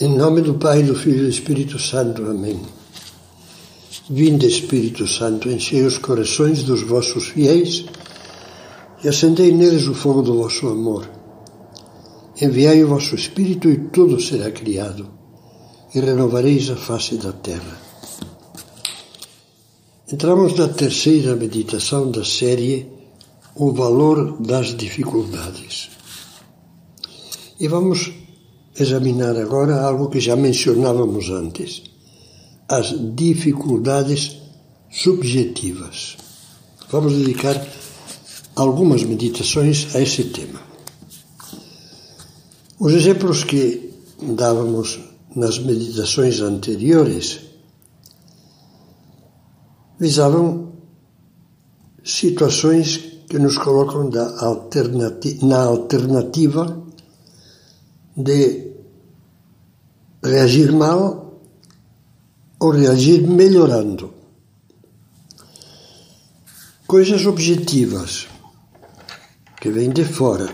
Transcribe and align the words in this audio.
Em 0.00 0.16
nome 0.16 0.42
do 0.42 0.54
Pai, 0.54 0.84
do 0.84 0.94
Filho 0.94 1.18
e 1.18 1.22
do 1.22 1.28
Espírito 1.28 1.76
Santo. 1.76 2.22
Amém. 2.22 2.60
Vinde, 4.08 4.46
Espírito 4.46 5.08
Santo, 5.08 5.50
enchei 5.50 5.84
os 5.84 5.98
corações 5.98 6.62
dos 6.62 6.82
vossos 6.82 7.26
fiéis 7.26 7.84
e 9.02 9.08
acendei 9.08 9.50
neles 9.50 9.88
o 9.88 9.94
fogo 9.94 10.22
do 10.22 10.38
vosso 10.38 10.68
amor. 10.68 11.10
Enviai 12.40 12.84
o 12.84 12.86
vosso 12.86 13.16
Espírito 13.16 13.68
e 13.68 13.76
tudo 13.88 14.20
será 14.20 14.52
criado, 14.52 15.10
e 15.92 15.98
renovareis 15.98 16.70
a 16.70 16.76
face 16.76 17.16
da 17.16 17.32
terra. 17.32 17.80
Entramos 20.12 20.54
na 20.54 20.68
terceira 20.68 21.34
meditação 21.34 22.08
da 22.08 22.24
série 22.24 22.86
O 23.56 23.72
Valor 23.72 24.40
das 24.40 24.76
Dificuldades. 24.76 25.90
E 27.58 27.66
vamos 27.66 28.17
examinar 28.78 29.36
agora 29.36 29.80
algo 29.80 30.08
que 30.08 30.20
já 30.20 30.36
mencionávamos 30.36 31.30
antes: 31.30 31.82
as 32.68 32.94
dificuldades 33.14 34.38
subjetivas. 34.90 36.16
Vamos 36.90 37.12
dedicar 37.12 37.66
algumas 38.56 39.02
meditações 39.02 39.94
a 39.94 40.00
esse 40.00 40.24
tema. 40.24 40.60
Os 42.78 42.92
exemplos 42.94 43.44
que 43.44 43.92
dávamos 44.22 45.00
nas 45.34 45.58
meditações 45.58 46.40
anteriores 46.40 47.40
visavam 49.98 50.72
situações 52.04 52.96
que 53.28 53.38
nos 53.38 53.58
colocam 53.58 54.10
na 55.42 55.62
alternativa 55.62 56.82
de 58.16 58.67
reagir 60.28 60.70
mal 60.72 61.40
ou 62.60 62.70
reagir 62.70 63.26
melhorando. 63.26 64.12
Coisas 66.86 67.26
objetivas 67.26 68.28
que 69.60 69.70
vêm 69.70 69.90
de 69.90 70.04
fora. 70.04 70.48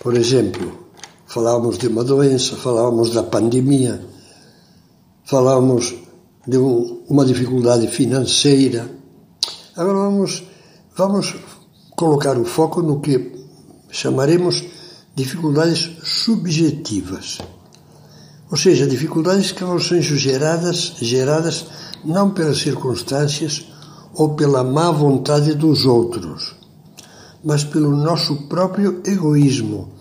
Por 0.00 0.16
exemplo, 0.16 0.88
falávamos 1.26 1.78
de 1.78 1.88
uma 1.88 2.04
doença, 2.04 2.56
falávamos 2.56 3.12
da 3.12 3.22
pandemia, 3.22 4.00
falávamos 5.24 5.94
de 6.46 6.58
um, 6.58 7.04
uma 7.08 7.24
dificuldade 7.24 7.86
financeira. 7.88 8.90
Agora 9.76 9.98
vamos, 9.98 10.42
vamos 10.96 11.36
colocar 11.96 12.38
o 12.38 12.44
foco 12.44 12.82
no 12.82 13.00
que 13.00 13.46
chamaremos 13.90 14.64
dificuldades 15.14 15.90
subjetivas. 16.02 17.38
Ou 18.50 18.56
seja, 18.56 18.86
dificuldades 18.86 19.52
que 19.52 19.64
ser 19.80 20.02
geradas, 20.02 20.94
geradas 21.00 21.66
não 22.04 22.30
pelas 22.30 22.58
circunstâncias 22.58 23.66
ou 24.14 24.34
pela 24.34 24.64
má 24.64 24.90
vontade 24.90 25.54
dos 25.54 25.84
outros, 25.86 26.54
mas 27.44 27.62
pelo 27.62 27.96
nosso 27.96 28.48
próprio 28.48 29.00
egoísmo, 29.06 29.92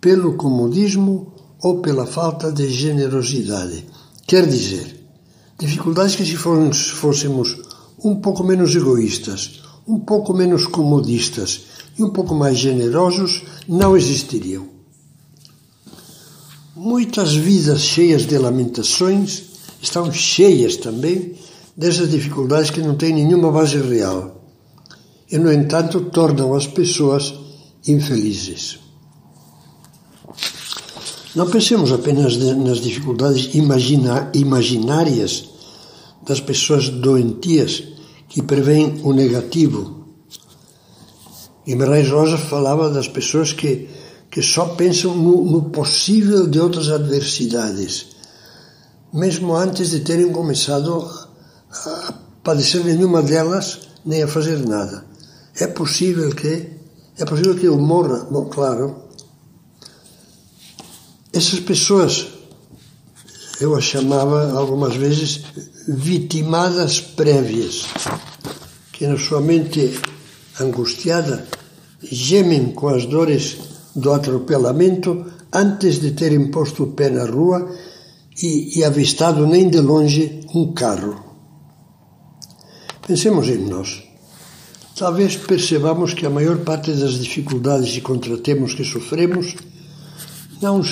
pelo 0.00 0.34
comodismo 0.34 1.32
ou 1.62 1.80
pela 1.80 2.06
falta 2.06 2.50
de 2.50 2.68
generosidade. 2.68 3.86
Quer 4.26 4.46
dizer, 4.46 4.96
Dificuldades 5.58 6.14
que, 6.14 6.24
se 6.26 6.36
fôssemos 6.36 7.56
um 8.04 8.16
pouco 8.16 8.44
menos 8.44 8.74
egoístas, 8.74 9.62
um 9.88 9.98
pouco 9.98 10.34
menos 10.34 10.66
comodistas 10.66 11.62
e 11.98 12.04
um 12.04 12.10
pouco 12.10 12.34
mais 12.34 12.58
generosos, 12.58 13.42
não 13.66 13.96
existiriam. 13.96 14.75
Muitas 16.76 17.34
vidas 17.34 17.80
cheias 17.80 18.26
de 18.26 18.36
lamentações 18.36 19.44
estão 19.80 20.12
cheias 20.12 20.76
também 20.76 21.34
dessas 21.74 22.10
dificuldades 22.10 22.70
que 22.70 22.82
não 22.82 22.94
têm 22.94 23.14
nenhuma 23.14 23.50
base 23.50 23.78
real 23.78 24.44
e, 25.32 25.38
no 25.38 25.50
entanto, 25.50 26.02
tornam 26.10 26.54
as 26.54 26.66
pessoas 26.66 27.32
infelizes. 27.88 28.78
Não 31.34 31.48
pensemos 31.48 31.90
apenas 31.92 32.36
nas 32.36 32.78
dificuldades 32.78 33.54
imagina, 33.54 34.30
imaginárias 34.34 35.48
das 36.26 36.40
pessoas 36.40 36.90
doentias 36.90 37.84
que 38.28 38.42
preveem 38.42 39.00
o 39.02 39.14
negativo. 39.14 40.04
Guimarães 41.66 42.10
Rosa 42.10 42.36
falava 42.36 42.90
das 42.90 43.08
pessoas 43.08 43.54
que, 43.54 43.88
que 44.36 44.42
só 44.42 44.66
pensam 44.66 45.16
no, 45.16 45.50
no 45.50 45.62
possível 45.70 46.46
de 46.46 46.60
outras 46.60 46.90
adversidades, 46.90 48.08
mesmo 49.10 49.56
antes 49.56 49.88
de 49.88 50.00
terem 50.00 50.30
começado 50.30 51.10
a 51.70 52.12
padecer 52.44 52.84
nenhuma 52.84 53.22
delas 53.22 53.88
nem 54.04 54.22
a 54.22 54.28
fazer 54.28 54.58
nada. 54.58 55.06
É 55.58 55.66
possível 55.66 56.34
que 56.34 56.68
é 57.16 57.24
possível 57.24 57.56
que 57.56 57.64
eu 57.64 57.78
morra, 57.78 58.26
bom, 58.30 58.44
claro, 58.44 59.04
essas 61.32 61.58
pessoas, 61.60 62.26
eu 63.58 63.74
as 63.74 63.84
chamava 63.84 64.52
algumas 64.52 64.96
vezes 64.96 65.44
vitimadas 65.88 67.00
prévias, 67.00 67.86
que 68.92 69.06
na 69.06 69.16
sua 69.16 69.40
mente 69.40 69.98
angustiada 70.60 71.48
gemem 72.02 72.70
com 72.72 72.88
as 72.88 73.06
dores 73.06 73.75
do 73.96 74.12
atropelamento 74.12 75.24
antes 75.52 75.98
de 75.98 76.12
terem 76.12 76.50
posto 76.50 76.84
o 76.84 76.92
pé 76.92 77.08
na 77.08 77.24
rua 77.24 77.74
e, 78.42 78.78
e 78.78 78.84
avistado 78.84 79.46
nem 79.46 79.68
de 79.68 79.80
longe 79.80 80.40
um 80.54 80.72
carro. 80.72 81.24
Pensemos 83.06 83.48
em 83.48 83.58
nós. 83.58 84.02
Talvez 84.96 85.36
percebamos 85.36 86.14
que 86.14 86.26
a 86.26 86.30
maior 86.30 86.58
parte 86.58 86.92
das 86.92 87.14
dificuldades 87.18 87.96
e 87.96 88.00
contratempos 88.00 88.74
que 88.74 88.84
sofremos 88.84 89.54
não, 90.60 90.82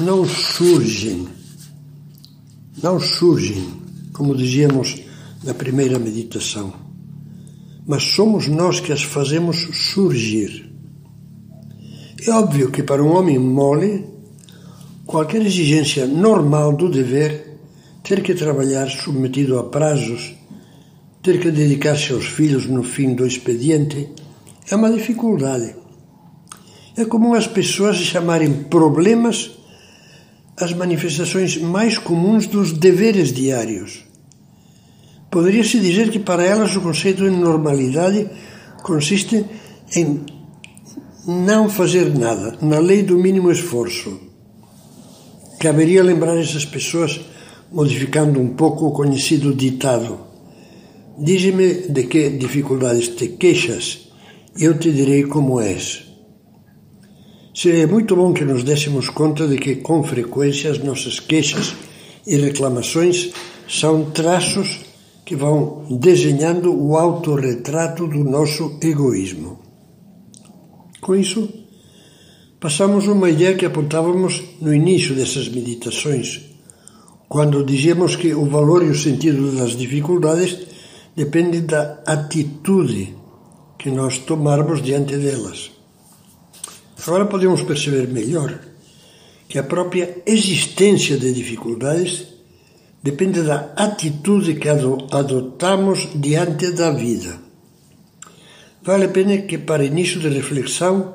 não 0.00 0.24
surgem, 0.24 1.28
não 2.82 3.00
surgem, 3.00 3.68
como 4.12 4.34
dizíamos 4.34 5.02
na 5.42 5.54
primeira 5.54 5.98
meditação, 5.98 6.72
mas 7.86 8.02
somos 8.04 8.46
nós 8.46 8.80
que 8.80 8.92
as 8.92 9.02
fazemos 9.02 9.56
surgir. 9.92 10.67
É 12.26 12.30
óbvio 12.32 12.70
que 12.70 12.82
para 12.82 13.02
um 13.02 13.16
homem 13.16 13.38
mole, 13.38 14.04
qualquer 15.06 15.40
exigência 15.42 16.06
normal 16.06 16.72
do 16.72 16.90
dever, 16.90 17.58
ter 18.02 18.22
que 18.22 18.34
trabalhar 18.34 18.88
submetido 18.88 19.58
a 19.58 19.64
prazos, 19.64 20.34
ter 21.22 21.40
que 21.40 21.50
dedicar-se 21.50 22.12
aos 22.12 22.26
filhos 22.26 22.66
no 22.66 22.82
fim 22.82 23.14
do 23.14 23.24
expediente, 23.24 24.08
é 24.68 24.74
uma 24.74 24.90
dificuldade. 24.90 25.76
É 26.96 27.04
comum 27.04 27.34
as 27.34 27.46
pessoas 27.46 27.96
chamarem 27.98 28.64
problemas 28.64 29.52
as 30.60 30.72
manifestações 30.72 31.56
mais 31.56 31.98
comuns 31.98 32.46
dos 32.46 32.72
deveres 32.72 33.32
diários. 33.32 34.04
Poderia-se 35.30 35.78
dizer 35.78 36.10
que 36.10 36.18
para 36.18 36.44
elas 36.44 36.74
o 36.74 36.80
conceito 36.80 37.22
de 37.22 37.30
normalidade 37.30 38.28
consiste 38.82 39.44
em 39.94 40.37
não 41.30 41.68
fazer 41.68 42.18
nada, 42.18 42.56
na 42.62 42.78
lei 42.78 43.02
do 43.02 43.18
mínimo 43.18 43.52
esforço. 43.52 44.18
Caberia 45.60 46.02
lembrar 46.02 46.38
essas 46.38 46.64
pessoas, 46.64 47.20
modificando 47.70 48.40
um 48.40 48.54
pouco 48.54 48.86
o 48.86 48.92
conhecido 48.92 49.54
ditado: 49.54 50.20
Dize-me 51.18 51.88
de 51.90 52.04
que 52.04 52.30
dificuldades 52.30 53.08
te 53.08 53.28
queixas, 53.28 54.08
eu 54.58 54.78
te 54.78 54.90
direi 54.90 55.24
como 55.24 55.60
és. 55.60 56.02
Seria 57.54 57.86
muito 57.86 58.16
bom 58.16 58.32
que 58.32 58.46
nos 58.46 58.64
dessemos 58.64 59.10
conta 59.10 59.46
de 59.46 59.58
que, 59.58 59.76
com 59.76 60.02
frequência, 60.02 60.70
as 60.70 60.78
nossas 60.78 61.20
queixas 61.20 61.74
e 62.26 62.36
reclamações 62.36 63.32
são 63.68 64.12
traços 64.12 64.80
que 65.26 65.36
vão 65.36 65.84
desenhando 65.90 66.72
o 66.72 66.96
autorretrato 66.96 68.06
do 68.06 68.24
nosso 68.24 68.78
egoísmo. 68.80 69.67
Com 71.08 71.16
isso, 71.16 71.48
passamos 72.60 73.06
uma 73.06 73.30
ideia 73.30 73.54
que 73.54 73.64
apontávamos 73.64 74.42
no 74.60 74.74
início 74.74 75.14
dessas 75.14 75.48
meditações, 75.48 76.42
quando 77.26 77.64
dizíamos 77.64 78.14
que 78.14 78.34
o 78.34 78.44
valor 78.44 78.84
e 78.84 78.90
o 78.90 78.94
sentido 78.94 79.50
das 79.52 79.74
dificuldades 79.74 80.66
dependem 81.16 81.64
da 81.64 82.02
atitude 82.06 83.16
que 83.78 83.90
nós 83.90 84.18
tomarmos 84.18 84.82
diante 84.82 85.16
delas. 85.16 85.70
Agora 87.06 87.24
podemos 87.24 87.62
perceber 87.62 88.06
melhor 88.08 88.60
que 89.48 89.58
a 89.58 89.62
própria 89.62 90.22
existência 90.26 91.16
de 91.16 91.32
dificuldades 91.32 92.26
depende 93.02 93.40
da 93.40 93.72
atitude 93.74 94.56
que 94.56 94.68
adotamos 94.68 96.06
diante 96.14 96.70
da 96.72 96.90
vida. 96.90 97.47
Vale 98.82 99.06
a 99.06 99.08
pena 99.08 99.38
que, 99.38 99.58
para 99.58 99.84
início 99.84 100.20
de 100.20 100.28
reflexão, 100.28 101.14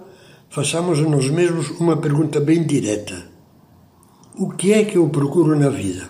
façamos 0.49 0.99
a 0.99 1.03
nós 1.03 1.29
mesmos 1.29 1.69
uma 1.79 1.97
pergunta 1.97 2.39
bem 2.39 2.63
direta: 2.63 3.25
O 4.37 4.51
que 4.51 4.73
é 4.73 4.83
que 4.83 4.97
eu 4.97 5.09
procuro 5.09 5.57
na 5.57 5.69
vida? 5.69 6.09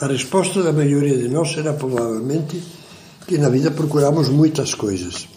A 0.00 0.06
resposta 0.06 0.62
da 0.62 0.72
maioria 0.72 1.16
de 1.16 1.28
nós 1.28 1.52
será 1.52 1.72
provavelmente 1.72 2.60
que 3.26 3.38
na 3.38 3.48
vida 3.48 3.70
procuramos 3.70 4.28
muitas 4.28 4.74
coisas. 4.74 5.28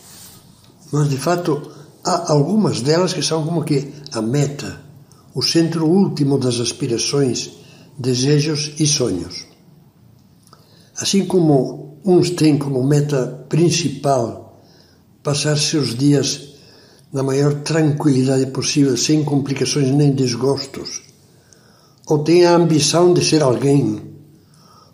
Mas 0.92 1.10
de 1.10 1.18
fato 1.18 1.70
há 2.04 2.32
algumas 2.32 2.82
delas 2.82 3.14
que 3.14 3.22
são 3.22 3.46
como 3.46 3.64
que 3.64 3.94
a 4.14 4.22
meta, 4.22 4.82
o 5.36 5.44
centro 5.44 5.86
último 5.86 6.40
das 6.40 6.60
aspirações, 6.60 7.52
desejos 8.00 8.74
e 8.80 8.88
sonhos. 8.88 9.46
Assim 11.00 11.26
como 11.26 12.00
uns 12.04 12.32
têm 12.32 12.58
como 12.58 12.84
meta 12.84 13.46
principal 13.48 14.47
passar 15.28 15.58
seus 15.58 15.94
dias 15.94 16.54
na 17.12 17.22
maior 17.22 17.54
tranquilidade 17.56 18.46
possível, 18.46 18.96
sem 18.96 19.26
complicações 19.26 19.92
nem 19.92 20.14
desgostos, 20.14 21.02
ou 22.06 22.20
tem 22.20 22.46
a 22.46 22.56
ambição 22.56 23.14
de 23.14 23.22
ser 23.26 23.44
alguém, 23.44 24.02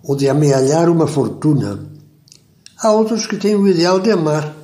ou 0.01 0.15
de 0.15 0.27
amealhar 0.27 0.89
uma 0.89 1.05
fortuna. 1.05 1.87
Há 2.79 2.91
outros 2.91 3.27
que 3.27 3.37
têm 3.37 3.53
o 3.53 3.67
ideal 3.67 3.99
de 3.99 4.09
amar, 4.09 4.57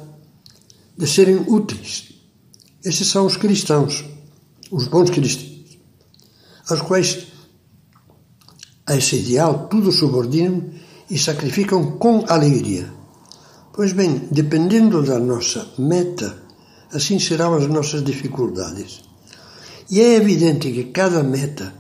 de 0.98 1.06
serem 1.06 1.46
úteis. 1.48 2.14
Esses 2.84 3.08
são 3.08 3.28
os 3.28 3.38
cristãos, 3.38 4.04
os 4.72 4.88
bons 4.88 5.12
cristãos, 5.12 5.78
aos 6.68 6.82
quais 6.82 7.28
a 8.88 8.96
esse 8.96 9.18
ideal 9.18 9.68
tudo 9.68 9.92
subordinam 9.92 10.64
e 11.12 11.16
sacrificam 11.20 11.92
com 12.00 12.26
alegria. 12.28 12.99
Pois 13.80 13.94
bem, 13.94 14.28
dependendo 14.30 15.02
da 15.02 15.18
nossa 15.18 15.66
meta, 15.78 16.36
assim 16.92 17.18
serão 17.18 17.54
as 17.54 17.66
nossas 17.66 18.04
dificuldades. 18.04 19.00
E 19.90 20.02
é 20.02 20.16
evidente 20.16 20.70
que 20.74 20.84
cada 20.92 21.24
meta 21.24 21.74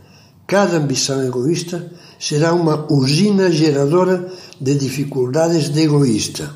Cada 0.48 0.78
ambição 0.78 1.22
egoísta 1.22 1.92
será 2.18 2.54
uma 2.54 2.88
usina 2.90 3.52
geradora 3.52 4.32
de 4.60 4.76
dificuldades 4.76 5.70
de 5.70 5.82
egoísta. 5.82 6.56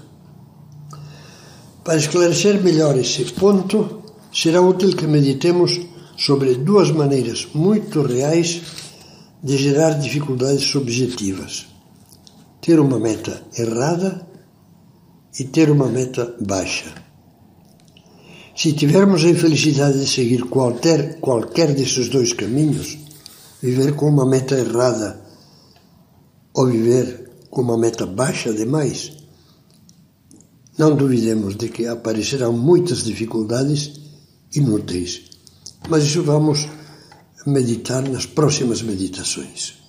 Para 1.84 1.98
esclarecer 1.98 2.64
melhor 2.64 2.98
esse 2.98 3.26
ponto, 3.34 4.02
será 4.34 4.62
útil 4.62 4.96
que 4.96 5.06
meditemos 5.06 5.80
sobre 6.18 6.56
duas 6.56 6.90
maneiras 6.90 7.48
muito 7.54 8.02
reais 8.02 8.62
de 9.44 9.58
gerar 9.58 10.00
dificuldades 10.00 10.64
subjetivas: 10.64 11.68
ter 12.62 12.80
uma 12.80 12.98
meta 12.98 13.44
errada 13.56 14.33
e 15.40 15.44
ter 15.44 15.70
uma 15.70 15.88
meta 15.88 16.36
baixa. 16.40 16.94
Se 18.56 18.74
tivermos 18.74 19.24
a 19.24 19.30
infelicidade 19.30 20.00
de 20.00 20.08
seguir 20.08 20.44
qualquer, 20.44 21.20
qualquer 21.20 21.74
desses 21.74 22.08
dois 22.10 22.34
caminhos, 22.34 22.98
viver 23.62 23.96
com 23.96 24.08
uma 24.08 24.26
meta 24.26 24.56
errada 24.56 25.20
ou 26.54 26.68
viver 26.68 27.32
com 27.50 27.62
uma 27.62 27.78
meta 27.78 28.06
baixa 28.06 28.54
demais, 28.54 29.12
não 30.78 30.96
duvidemos 30.96 31.56
de 31.56 31.70
que 31.70 31.88
aparecerão 31.88 32.54
muitas 32.54 33.04
dificuldades 33.04 34.00
inúteis. 34.56 35.24
Mas 35.90 36.04
isso 36.04 36.24
vamos 36.24 36.68
meditar 37.46 38.08
nas 38.08 38.26
próximas 38.26 38.82
meditações. 38.82 39.83